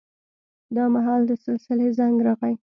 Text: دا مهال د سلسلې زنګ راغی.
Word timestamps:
دا 0.75 0.83
مهال 0.95 1.21
د 1.27 1.31
سلسلې 1.45 1.87
زنګ 1.97 2.15
راغی. 2.27 2.53